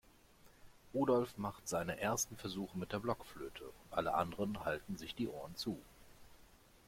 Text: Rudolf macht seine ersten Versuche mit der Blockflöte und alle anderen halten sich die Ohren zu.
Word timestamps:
Rudolf 0.95 1.37
macht 1.37 1.67
seine 1.69 1.99
ersten 1.99 2.35
Versuche 2.35 2.75
mit 2.75 2.91
der 2.91 2.97
Blockflöte 2.97 3.65
und 3.65 3.75
alle 3.95 4.15
anderen 4.15 4.65
halten 4.65 4.97
sich 4.97 5.13
die 5.13 5.27
Ohren 5.27 5.55
zu. 5.55 5.79